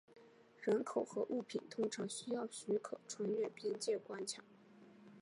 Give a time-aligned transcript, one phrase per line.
[0.63, 4.43] 人口和物品通常需要许可穿越边界关卡。